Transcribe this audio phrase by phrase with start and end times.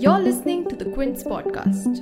[0.00, 2.00] You're listening to the Quince podcast.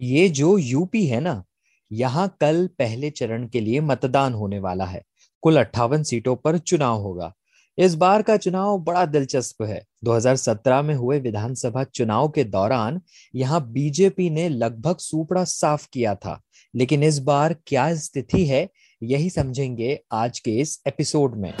[0.00, 1.44] ये जो UP है ना,
[1.92, 5.02] यहाँ कल पहले चरण के लिए मतदान होने वाला है
[5.42, 7.34] कुल अट्ठावन सीटों पर चुनाव होगा
[7.78, 13.00] इस बार का चुनाव बड़ा दिलचस्प है। 2017 में हुए विधानसभा चुनाव के दौरान
[13.34, 16.42] यहाँ बीजेपी ने लगभग सूपड़ा साफ़ किया था।
[16.74, 18.70] लेकिन इस बार क्या स्थिति है,
[19.02, 21.54] यही समझेंगे आज के इस एपिसोड में।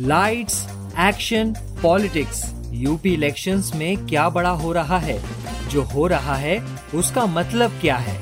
[0.00, 0.66] Lights
[0.98, 5.22] action politics UP elections में क्या बड़ा हो रहा है?
[5.68, 8.20] जो हो रहा है, उसका मतलब क्या है?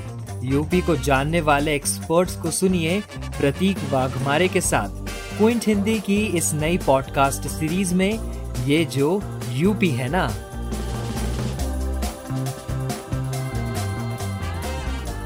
[0.50, 3.00] यूपी को जानने वाले एक्सपर्ट्स को सुनिए
[3.40, 5.03] प्रतीक वाघमारे के साथ।
[5.38, 8.18] क्विंट हिंदी की इस नई पॉडकास्ट सीरीज़ में
[8.64, 10.28] ये जो यूपी है ना।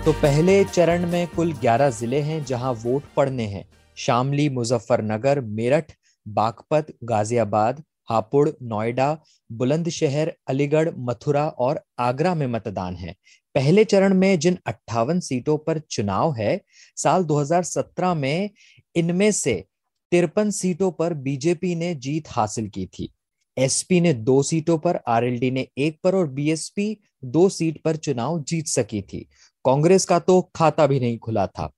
[0.05, 5.93] तो पहले चरण में कुल 11 ज़िले हैं जहाँ वोट पड़ने हैं। शामली, मुजफ्फरनगर, मेरठ,
[6.29, 9.19] बागपत, गाजियाबाद, हापुड़, नोएडा,
[9.53, 13.15] बुलंदशहर, अलीगढ़, मथुरा और आगरा में मतदान है।
[13.55, 16.61] पहले चरण में जिन अट्ठावन सीटों पर चुनाव है,
[16.97, 18.51] साल 2017 में
[18.97, 19.65] इनमें से
[20.11, 23.13] तिरपन सीटों पर बीजेपी ने जीत हासिल की थी।
[23.59, 28.43] एसपी ने दो सीटों पर, आरएलडी ने एक पर और बीएसपी दो सीट पर चुनाव
[28.43, 29.29] जीत सकी थी।
[29.65, 31.71] कांग्रेस का तो खाता भी नहीं खुला था।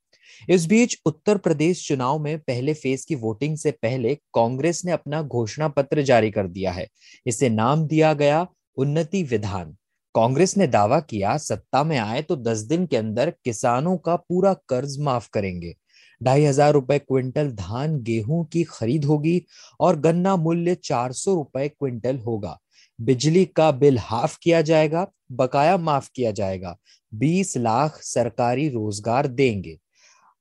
[0.48, 5.22] इस बीच उत्तर प्रदेश चुनाव में पहले फ़ेज़ की वोटिंग से पहले कांग्रेस ने अपना
[5.22, 6.88] घोषणा पत्र जारी कर दिया है।
[7.26, 9.76] इसे नाम दिया गया उन्नति विधान।
[10.14, 14.54] कांग्रेस ने दावा किया, सत्ता में आए तो दस दिन के अंदर किसानों का पूरा
[14.54, 15.74] कर्ज माफ़ करेंगे।
[16.20, 19.42] ढाई हज़ार रुपए क्विंटल धान गेहूँ की खरीद होगी
[19.80, 22.58] और गन्ना मूल्य चार सौ रुपए क्विंटल होगा।
[22.98, 26.76] बिजली का बिल हाफ़ किया जाएगा, बकाया माफ़ किया जाएगा।
[27.12, 29.78] बीस लाख सरकारी रोज़गार देंगे।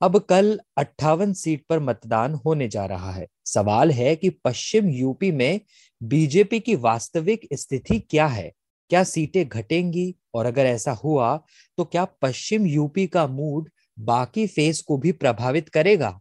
[0.02, 5.31] अब कल अट्ठावन सीट पर मतदान होने जा रहा है। सवाल है कि पश्चिम यूपी
[5.31, 5.59] में
[6.02, 8.51] बीजेपी की वास्तविक स्थिति क्या है?
[8.91, 10.13] क्या सीटें घटेंगी?
[10.35, 11.35] और अगर ऐसा हुआ
[11.78, 13.69] तो क्या पश्चिम यूपी का मूड
[14.00, 16.20] बाकी फेस को भी प्रभावित करेगा।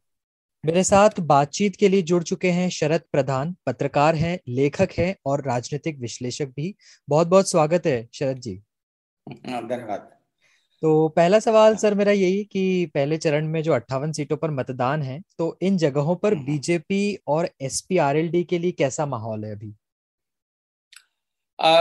[0.65, 5.45] मेरे साथ बातचीत के लिए जुड़ चुके हैं शरद प्रधान पत्रकार हैं लेखक हैं और
[5.47, 6.75] राजनीतिक विश्लेषक भी।
[7.09, 8.61] बहुत बहुत स्वागत है शरद जी।
[9.27, 10.09] हाँ, धन्यवाद।
[10.83, 15.03] तो पहला सवाल सर मेरा यही कि पहले चरण में जो अट्ठावन सीटों पर मतदान
[15.03, 19.53] है तो इन जगहों पर हम्म। बीजेपी और एसपी आरएलडी के लिए कैसा माहौल है
[19.53, 19.73] अभी?
[21.59, 21.81] आ,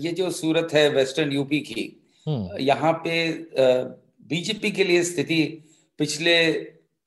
[0.00, 1.90] ये जो सूरत है वेस्टर्न यूपी की
[2.26, 3.32] हम्म। यहाँ पे
[4.26, 5.42] बीजेपी के लिए स्थिति
[5.98, 6.36] पिछले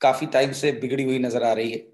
[0.00, 1.86] काफ़ी टाइम से बिगड़ी हुई नज़र आ रही है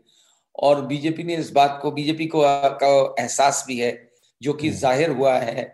[0.58, 2.42] और बीजेपी ने इस बात को बीजेपी को
[2.82, 2.90] का
[3.22, 3.92] एहसास भी है
[4.40, 5.64] जो कि हम्म। ज़ाहिर हुआ है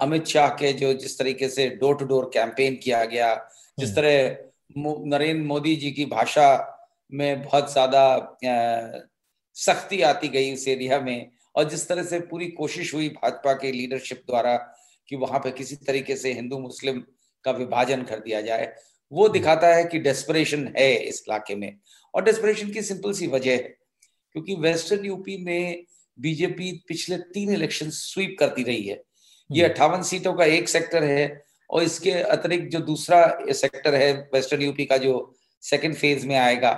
[0.00, 3.34] अमित शाह के जो जिस तरीके से डोर टू डोर कैंपेन किया गया
[3.78, 6.48] जिस हम्म। तरह नरेंद्र मोदी जी की भाषा
[7.12, 8.04] में बहुत ज़्यादा
[9.56, 13.72] सख्ती आती गई उस एरिया में और जिस तरह से पूरी कोशिश हुई भाजपा के
[13.72, 14.56] लीडरशिप द्वारा
[15.08, 17.02] कि वहाँ पे किसी तरीके से हिंदू मुस्लिम
[17.44, 18.72] का विभाजन कर दिया जाए
[19.12, 21.78] वो। दिखाता है कि डेस्परेशन है इस इलाके में
[22.14, 23.76] और डेस्परेशन की सिंपल सी वजह है
[24.34, 25.84] क्योंकि वेस्टर्न यूपी में
[26.18, 29.02] बीजेपी पिछले तीन इलेक्शन स्वीप करती रही है
[29.50, 34.12] ये हम्म। अट्ठावन सीटों का एक सेक्टर है और इसके अतिरिक्त जो दूसरा सेक्टर है
[34.34, 35.14] वेस्टर्न यूपी का जो
[35.62, 36.72] सेकंड फ़ेज़ में आएगा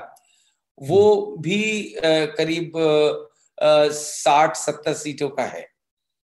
[0.81, 2.73] वो। भी करीब
[3.93, 5.69] साठ सत्तर सीटों का है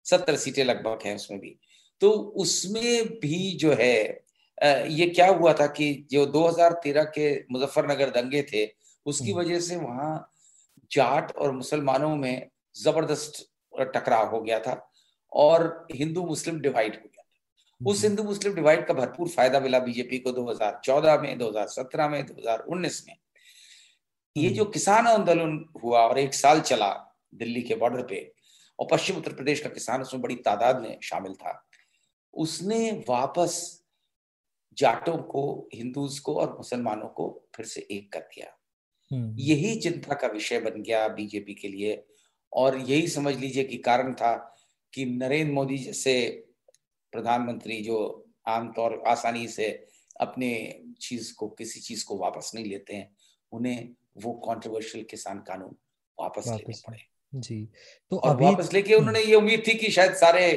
[0.05, 1.59] सत्तर सीटें लगभग हैं उसमें भी
[2.01, 4.24] तो उसमें भी जो है
[4.57, 8.65] ये क्या हुआ था कि जो 2013 के मुजफ्फरनगर दंगे थे
[9.05, 10.31] उसकी हम्म। वजह से वहाँ
[10.91, 13.45] जाट और मुसलमानों में ज़बरदस्त
[13.93, 14.79] टकराव हो गया था
[15.31, 19.59] और हिंदू मुस्लिम डिवाइड हो गया था उस हम्म। हिंदू मुस्लिम डिवाइड का भरपूर फ़ायदा
[19.59, 23.15] मिला बीजेपी को 2014 में 2017 में 2019 में
[24.35, 26.91] ये जो हम्म। किसान आंदोलन हुआ और एक साल चला
[27.33, 28.31] दिल्ली के बॉर्डर पे
[28.79, 31.61] और पश्चिम उत्तर प्रदेश का किसान उसमें बड़ी तादाद में शामिल था
[32.33, 33.57] उसने वापस
[34.77, 38.59] जाटों को हिंदूज को और मुसलमानों को फिर से एक कर दिया।
[39.13, 42.05] हम्म। यही चिंता का विषय बन गया बीजेपी के लिए।
[42.53, 44.57] और यही समझ लीजिए कि कारण था
[44.93, 46.45] कि नरेंद्र मोदी जैसे
[47.11, 49.87] प्रधानमंत्री जो आमतौर आसानी से
[50.21, 53.17] अपने चीज़ को किसी चीज़ को वापस नहीं लेते हैं
[53.51, 55.75] उन्हें वो कंट्रोवर्शियल किसान कानून
[56.19, 56.99] वापस, वापस लेने। पड़े
[57.35, 57.69] जी।
[58.09, 60.51] तो अभी वापस लेके उन्होंने ये उम्मीद थी कि शायद सारे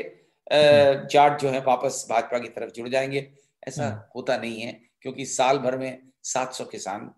[0.52, 3.32] हम्म। जाट जो है वापस भाजपा की तरफ़ जुड़ जाएँगे।
[3.68, 4.72] ऐसा हम्म। होता नहीं है
[5.02, 5.90] क्योंकि साल भर में
[6.26, 7.10] 700 किसान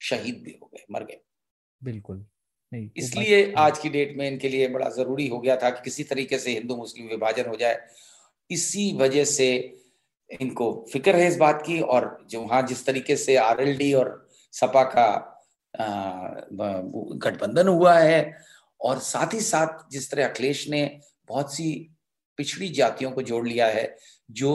[0.00, 1.20] शहीद भी हो गए मर गए
[1.80, 2.24] बिल्कुल
[2.72, 6.04] नहीं इसलिए आज की डेट में इनके लिए बड़ा ज़रूरी हो गया था कि किसी
[6.04, 7.78] तरीके से हिंदू मुस्लिम विभाजन हो जाए
[8.50, 9.48] इसी वजह से
[10.40, 14.10] इनको फ़िक्र है इस बात की और जो वहाँ जिस तरीके से आरएलडी और
[14.54, 15.08] सपा का
[17.18, 18.20] गठबंधन हुआ है
[18.80, 20.84] और साथ ही साथ जिस तरह अखिलेश ने
[21.28, 21.68] बहुत सी
[22.38, 23.84] पिछड़ी जातियों को जोड़ लिया है
[24.30, 24.52] जो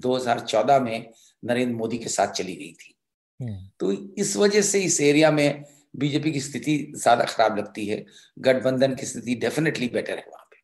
[0.00, 1.10] 2014 में
[1.42, 2.94] नरेंद्र मोदी के साथ चली गई थी।
[3.40, 5.64] हम्म। तो इस वजह से इस एरिया में
[5.96, 8.04] बीजेपी की स्थिति ज़्यादा खराब लगती है।
[8.38, 10.58] गठबंधन की स्थिति डेफिनेटली बेटर है वहाँ पे।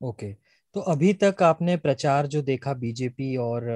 [0.00, 0.32] ओके।
[0.74, 3.70] तो अभी तक आपने प्रचार जो देखा बीजेपी और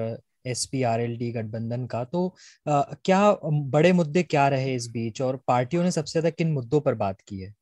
[0.47, 2.27] S P R L D गठबंधन का तो
[2.65, 5.21] आ, क्या बड़े मुद्दे क्या रहे इस बीच?
[5.21, 7.53] और पार्टियों ने सबसे ज़्यादा किन मुद्दों पर बात की है?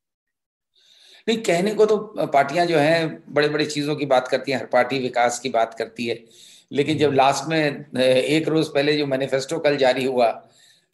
[1.27, 1.97] नहीं कहने को तो
[2.27, 5.73] पार्टियाँ जो हैं बड़े बड़े चीज़ों की बात करती हैं हर पार्टी विकास की बात
[5.73, 6.15] करती है।
[6.71, 10.29] लेकिन जब लास्ट में एक रोज पहले जो मैनिफेस्टो कल जारी हुआ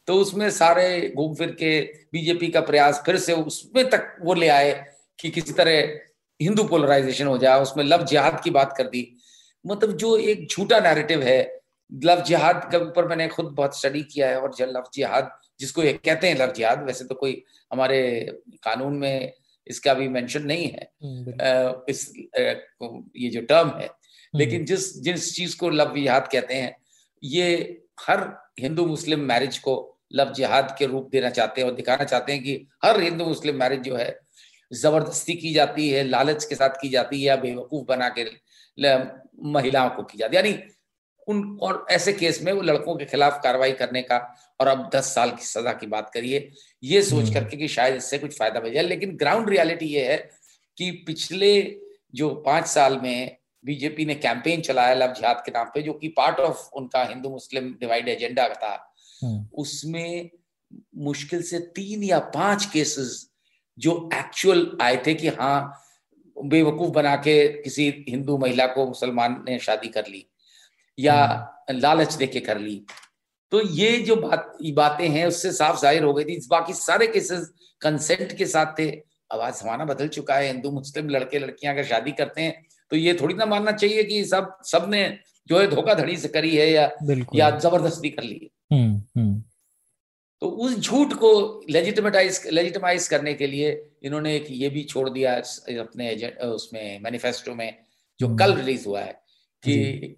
[0.07, 1.79] तो उसमें सारे घूम फिर के
[2.13, 4.71] बीजेपी का प्रयास फिर से उसमें तक वो ले आए
[5.19, 5.99] कि किसी तरह
[6.39, 9.17] हिंदू पोलराइजेशन हो जाए उसमें लव जिहाद की बात कर दी।
[9.65, 11.39] मतलब जो एक झूठा नैरेटिव है
[11.93, 15.83] लव जिहाद के ऊपर मैंने खुद बहुत स्टडी किया है और जब लव जिहाद जिसको
[15.83, 17.43] ये कहते हैं लव जिहाद वैसे तो कोई
[17.73, 17.99] हमारे
[18.63, 19.33] कानून में
[19.67, 21.31] इसका भी मेंशन नहीं है। हम्म,
[21.89, 22.13] इस
[23.17, 24.04] ये जो टर्म है हम्म।
[24.35, 26.75] लेकिन जिस जिस चीज़ को लव जिहाद कहते हैं
[27.23, 27.47] ये
[27.99, 28.27] हर
[28.59, 29.73] हिंदू मुस्लिम मैरिज को
[30.13, 33.55] लव जिहाद के रूप देना चाहते हैं और दिखाना चाहते हैं कि हर हिंदू मुस्लिम
[33.55, 34.09] मैरिज जो है
[34.71, 38.25] ज़बरदस्ती की जाती है लालच के साथ की जाती है या बेवकूफ़ बना के
[39.51, 40.57] महिलाओं को की जाती है। यानी
[41.27, 44.17] उन और ऐसे केस में वो लड़कों के खिलाफ कार्रवाई करने का
[44.59, 46.49] और अब दस साल की सजा की बात करिए
[46.83, 50.05] ये सोच हम्म। करके कि शायद इससे कुछ फ़ायदा मिल जाए। लेकिन ग्राउंड रियलिटी ये
[50.11, 50.17] है
[50.77, 51.51] कि पिछले
[52.15, 56.07] जो पाँच साल में बीजेपी ने कैंपेन चलाया लव जिहाद के नाम पे जो कि
[56.07, 58.73] पार्ट ऑफ़ उनका हिंदू मुस्लिम डिवाइड एजेंडा था।
[59.21, 60.29] हम्म। उसमें
[60.97, 63.29] मुश्किल से तीन या पाँच केसेस
[63.77, 65.81] जो एक्चुअल आए थे कि हाँ
[66.37, 70.25] बेवकूफ़ बना के किसी हिंदू महिला को मुसलमान ने शादी कर ली
[70.97, 72.81] या हम्म। लालच देके कर ली।
[73.51, 77.49] तो ये जो बात बातें हैं उससे साफ़ ज़ाहिर हो गई थी। बाकी सारे केसेस
[77.81, 78.89] कंसेंट के साथ थे।
[79.31, 82.97] अब आज जमाना बदल चुका है। हिंदू मुस्लिम लड़के लड़कियाँ अगर शादी करते हैं तो
[82.97, 85.07] ये थोड़ी ना मानना चाहिए कि सब सबने
[85.49, 86.89] जो है धोखाधड़ी से करी है या
[87.35, 89.43] या ज़बरदस्ती कर ली है हम्म, हम्म।
[90.41, 91.31] तो उस झूठ को
[91.69, 93.69] लेजिटिमेटाइज लेजिटिमाइज करने के लिए
[94.03, 95.35] इन्होंने एक ये भी छोड़ दिया
[95.79, 96.13] अपने
[96.45, 97.69] उसमें मैनिफेस्टो में
[98.19, 99.13] जो कल रिलीज़ हुआ है
[99.63, 100.17] कि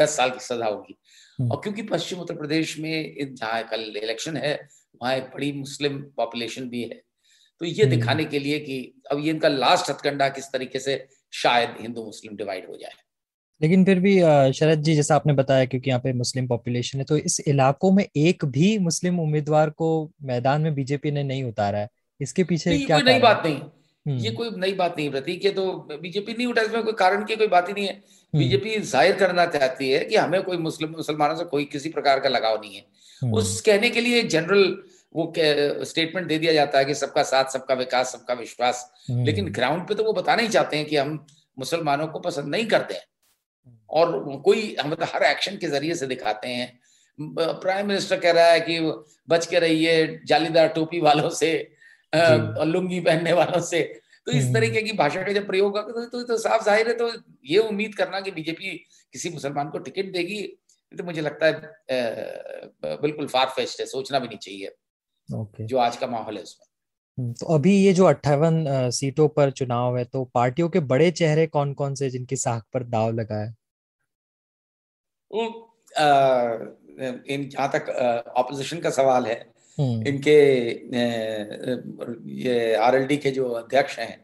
[0.00, 0.96] दस साल की सजा होगी
[1.38, 4.54] हम्म। और क्योंकि पश्चिम उत्तर प्रदेश में जहाँ कल इलेक्शन है
[5.02, 7.02] वहाँ एक बड़ी मुस्लिम पॉपुलेशन भी है
[7.60, 8.76] तो ये हम्म। दिखाने के लिए कि
[9.10, 10.96] अब ये इनका लास्ट हथकंडा किस तरीके से
[11.32, 12.92] शायद हिंदू मुस्लिम डिवाइड हो जाए।
[13.60, 14.18] लेकिन फिर भी
[14.54, 18.04] शरद जी जैसा आपने बताया क्योंकि यहाँ पे मुस्लिम पॉपुलेशन है तो इस इलाकों में
[18.16, 19.88] एक भी मुस्लिम उम्मीदवार को
[20.22, 21.88] मैदान में बीजेपी ने नहीं उतारा है।
[22.20, 25.50] इसके पीछे क्या कोई नई बात नहीं। ये हम्म। कोई नई बात नहीं प्रतीक। ये
[25.50, 25.72] तो
[26.02, 29.16] बीजेपी नहीं उठा इसमें कोई कारण की कोई बात ही नहीं है। हम्म। बीजेपी ज़ाहिर
[29.16, 32.74] करना चाहती है कि हमें कोई मुस्लिम मुसलमानों से कोई किसी प्रकार का लगाव नहीं
[32.74, 32.84] है।
[33.22, 34.64] हम्म। उस कहने के लिए जनरल
[35.14, 39.86] वो स्टेटमेंट दे दिया जाता है कि सबका साथ सबका विकास सबका विश्वास। लेकिन ग्राउंड
[39.88, 41.24] पे तो वो बताना ही चाहते हैं कि हम
[41.58, 43.04] मुसलमानों को पसंद नहीं करते हैं।
[43.90, 46.78] और कोई हम तो हर एक्शन के ज़रिए से दिखाते हैं।
[47.18, 48.78] प्राइम मिनिस्टर कह रहा है कि
[49.28, 51.50] बच के रहिए जालीदार टोपी वालों से
[52.12, 53.82] लुंगी पहनने वालों से।
[54.26, 56.88] तो इस हम्म। तरीके की भाषा का जब प्रयोग होगा तो, तो, तो साफ़ ज़ाहिर
[56.88, 57.10] है तो
[57.44, 58.76] ये उम्मीद करना कि बीजेपी
[59.14, 60.42] किसी मुसलमान को टिकट देगी
[60.92, 61.52] तो मुझे लगता है
[63.02, 64.74] बिल्कुल फार फेस्ट है सोचना भी नहीं चाहिए।
[65.30, 65.66] Okay.
[65.66, 66.66] जो आज का माहौल है उसमें
[67.18, 71.46] हम्म, तो अभी ये जो अट्ठावन सीटों पर चुनाव है तो पार्टियों के बड़े चेहरे
[71.46, 73.54] कौन कौन से जिनकी साख पर दाव लगा है
[77.30, 77.88] इन जहाँ तक
[78.36, 79.38] ऑपोजिशन का सवाल है
[79.78, 80.38] हम्म। इनके
[82.40, 84.16] ये आरएलडी के जो अध्यक्ष हैं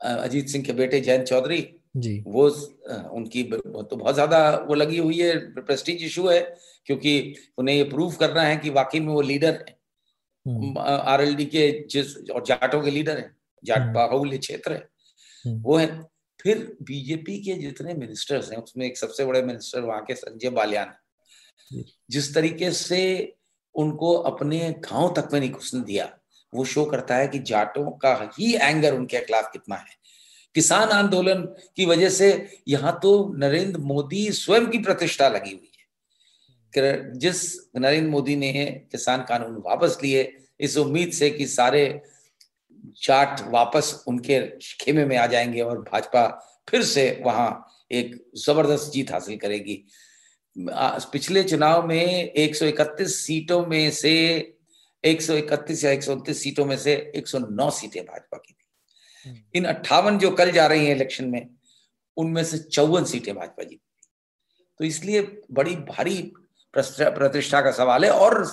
[0.00, 2.48] अजीत सिंह के बेटे जयंत चौधरी जी वो
[3.12, 6.40] उनकी तो बहुत ज़्यादा वो लगी हुई है प्रेस्टीज इशू है
[6.86, 9.76] क्योंकि उन्हें ये प्रूव करना है कि वाकई में वो लीडर है।
[10.78, 13.30] आरएलडी के जिस और जाटों के लीडर है
[13.64, 14.88] जाट हम्म। बाहुल्य क्षेत्र है
[15.46, 15.86] वो है।
[16.42, 20.92] फिर बीजेपी के जितने मिनिस्टर्स हैं उसमें एक सबसे बड़े मिनिस्टर वहाँ के संजय बालियान
[22.10, 23.00] जिस तरीके से
[23.74, 24.58] उनको अपने
[24.90, 26.18] गाँव तक में नहीं घुसने दिया
[26.52, 29.96] वो शो करता है कि जाटों का ही एंगर उनके खिलाफ कितना है।
[30.54, 31.42] किसान आंदोलन
[31.76, 32.28] की वजह से
[32.68, 35.70] यहाँ तो नरेंद्र मोदी स्वयं की प्रतिष्ठा लगी हुई
[36.78, 42.02] जिस नरेंद्र मोदी ने किसान कानून वापस लिए इस उम्मीद से कि सारे
[43.02, 44.40] जाट वापस उनके
[44.80, 46.26] खेमे में आ जाएँगे और भाजपा
[46.68, 49.84] फिर से वहाँ एक ज़बरदस्त जीत हासिल करेगी।
[50.58, 54.12] पिछले चुनाव में 131 सीटों में से
[55.04, 60.30] 131 या 129 सीटों में से 109 सीटें भाजपा की थी। हम्म। इन अट्ठावन जो
[60.30, 61.46] कल जा रही हैं इलेक्शन में
[62.16, 64.08] उनमें से चौवन सीटें भाजपा जीती।
[64.78, 66.32] तो इसलिए बड़ी भारी
[66.74, 68.44] प्रतिष्ठा का सवाल है और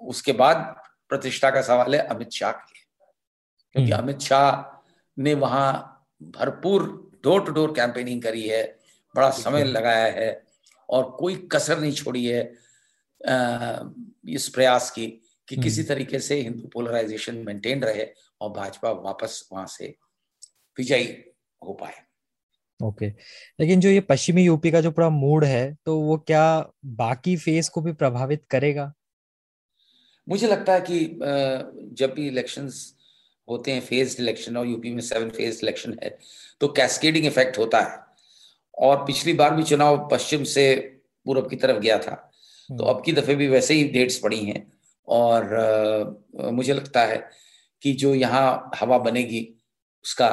[0.00, 0.74] उसके बाद
[1.08, 2.80] प्रतिष्ठा का सवाल है अमित शाह के
[3.74, 4.80] क्योंकि हम्म। अमित शाह
[5.16, 5.70] ने वहाँ
[6.30, 6.82] भरपूर
[7.24, 8.64] डोर टू डोर कैंपेनिंग करी है
[9.14, 10.30] बड़ा समय लगाया है
[10.88, 12.42] और कोई कसर नहीं छोड़ी है
[14.28, 15.06] इस प्रयास की
[15.48, 18.06] कि किसी हम्म। तरीके से हिंदू पोलराइजेशन मेंटेन रहे
[18.40, 19.94] और भाजपा वापस वहाँ से
[20.78, 21.06] विजयी
[21.62, 21.94] हो पाए
[22.82, 23.20] ओके okay.
[23.58, 26.44] लेकिन जो ये पश्चिमी यूपी का जो पूरा मूड है तो वो क्या
[26.96, 28.92] बाकी फेस को भी प्रभावित करेगा
[30.26, 30.98] मुझे लगता है कि
[31.94, 32.94] जब भी इलेक्शंस
[33.48, 36.16] होते हैं फ़ेज़ इलेक्शन और यूपी में सेवन फ़ेज़ इलेक्शन है
[36.60, 38.00] तो कैस्केडिंग इफ़ेक्ट होता है
[38.78, 40.74] और पिछली बार भी चुनाव पश्चिम से
[41.26, 42.14] पूरब की तरफ़ गया था
[42.68, 44.66] तो हम्म। अब की दफे भी वैसे ही डेट्स पड़ी हैं
[45.08, 47.16] और आ, मुझे लगता है
[47.82, 49.46] कि जो यहाँ हवा बनेगी
[50.04, 50.28] उसका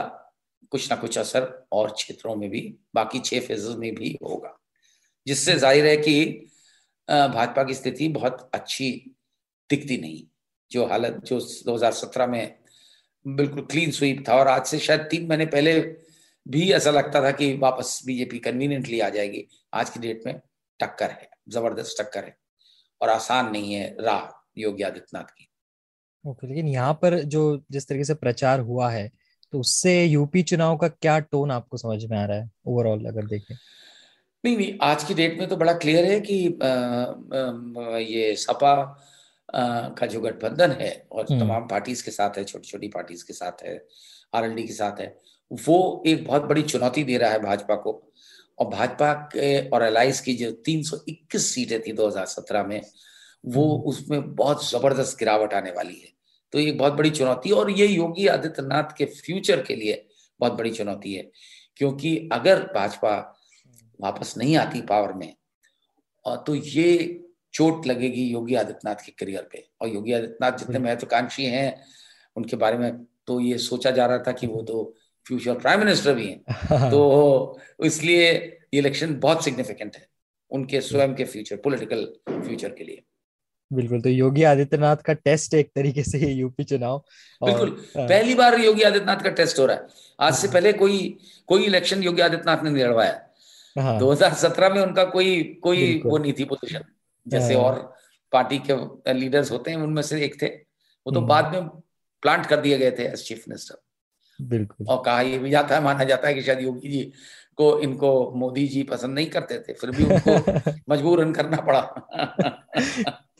[0.71, 2.61] कुछ ना कुछ असर और क्षेत्रों में भी,
[2.95, 4.55] बाकी छह फेजेस में भी होगा।
[5.27, 6.47] जिससे ज़ाहिर है कि
[7.07, 8.91] भाजपा की स्थिति बहुत अच्छी
[9.69, 10.23] दिखती नहीं।
[10.71, 12.57] जो हालत, जो 2017 में
[13.25, 15.79] बिल्कुल क्लीन स्वीप था और आज से शायद तीन महीने पहले
[16.45, 20.39] भी ऐसा लगता था कि वापस बीजेपी कन्वीनियंटली आ जाएगी। आज की डेट में
[20.79, 22.35] टक्कर है, ज़बरदस्त टक्कर है
[23.01, 25.47] और आसान नहीं है राह योगी आदित्यनाथ की।
[26.25, 29.11] ओके, लेकिन यहाँ पर जो जिस तरीके से प्रचार हुआ है
[29.53, 33.25] तो उससे यूपी चुनाव का क्या टोन आपको समझ में आ रहा है ओवरऑल अगर
[33.27, 33.55] देखें
[34.43, 38.71] नहीं नहीं आज की डेट में तो बड़ा क्लियर है कि आ, आ, ये सपा
[39.49, 43.25] आ, का जो गठबंधन है और हम्म। तमाम पार्टीज़ के साथ है छोटी छोटी पार्टीज़
[43.25, 43.75] के साथ है
[44.33, 45.15] आरएलडी के साथ है
[45.51, 48.01] वो एक बहुत बड़ी चुनौती दे रहा है भाजपा को
[48.57, 52.81] और भाजपा के और एलाइस की जो 321 सीटें थी 2017 में
[53.43, 56.11] वो हम्म। उसमें बहुत ज़बरदस्त गिरावट आने वाली है
[56.53, 60.05] तो ये बहुत बड़ी चुनौती और ये योगी आदित्यनाथ के फ्यूचर के लिए
[60.39, 61.31] बहुत बड़ी चुनौती है।
[61.77, 63.15] क्योंकि अगर भाजपा
[64.01, 65.33] वापस नहीं आती पावर में
[66.45, 71.81] तो ये चोट लगेगी योगी आदित्यनाथ के करियर पे। और योगी आदित्यनाथ जितने महत्वाकांक्षी हैं
[72.35, 76.13] उनके बारे में तो ये सोचा जा रहा था कि वो तो फ्यूचर प्राइम मिनिस्टर
[76.15, 80.07] भी हैं। तो इसलिए इलेक्शन बहुत सिग्निफिकेंट है
[80.51, 83.03] उनके स्वयं के फ्यूचर पॉलिटिकल फ्यूचर के लिए।
[83.71, 87.03] बिल्कुल तो योगी आदित्यनाथ का टेस्ट एक तरीके से यूपी चुनाव
[87.41, 89.87] बिल्कुल हाँ। पहली बार योगी आदित्यनाथ का टेस्ट हो रहा है
[90.19, 93.19] आज से हाँ। पहले कोई कोई इलेक्शन योगी आदित्यनाथ ने नहीं लड़वाया
[93.75, 96.83] हाँ। 2017 में उनका कोई कोई वो नहीं थी पोजीशन
[97.27, 97.95] जैसे। और
[98.31, 101.67] पार्टी के लीडर्स होते हैं उनमें से एक थे वो तो हम्म। बाद में
[102.23, 103.81] प्लांट कर दिए गए थे एज चीफ मिनिस्टर
[104.39, 107.11] बिल्कुल और कहा यह भी जाता है माना जाता है कि शायद योगी जी
[107.57, 111.81] को इनको मोदी जी पसंद नहीं करते थे फिर भी उनको मजबूरन करना पड़ा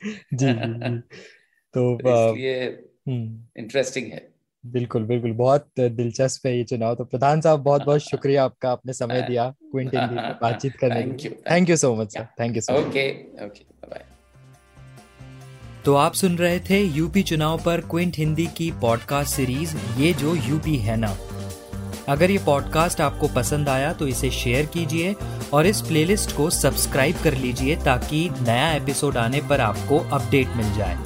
[0.03, 1.00] जी, जी,
[1.74, 2.65] तो, तो इसलिए
[3.58, 4.27] इंटरेस्टिंग हम्म। है।
[4.65, 8.94] बिल्कुल बिल्कुल बहुत दिलचस्प है ये चुनाव। तो प्रधान साहब बहुत बहुत शुक्रिया आपका आपने
[8.94, 12.62] समय दिया क्विंट हिंदी बातचीत करने के लिए। Thank you so much sir thank you
[12.62, 13.10] so much okay
[13.46, 14.06] okay bye
[15.86, 20.36] तो आप सुन रहे थे यूपी चुनाव पर क्विंट हिंदी की पॉडकास्ट सीरीज़ ये जो
[20.36, 21.18] यूपी है ना।
[22.09, 25.15] अगर ये पॉडकास्ट आपको पसंद आया तो इसे शेयर कीजिए
[25.53, 30.71] और इस प्लेलिस्ट को सब्सक्राइब कर लीजिए ताकि नया एपिसोड आने पर आपको अपडेट मिल
[30.73, 30.97] जाए।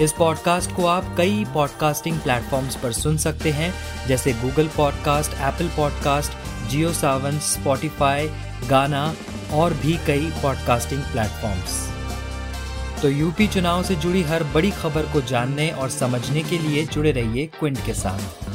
[0.00, 3.72] इस पॉडकास्ट को आप कई पॉडकास्टिंग प्लेटफॉर्म्स पर सुन सकते हैं,
[4.08, 6.32] जैसे Google podcast Apple podcast
[6.70, 8.28] Jio Saavn Spotify
[8.68, 9.14] Gaana
[9.52, 11.80] और भी कई पॉडकास्टिंग प्लेटफॉर्म्स
[13.02, 17.12] तो यूपी चुनाव से जुड़ी हर बड़ी खबर को जानने और समझने के लिए जुड़े
[17.12, 18.50] रहिए क्विंट के साथ।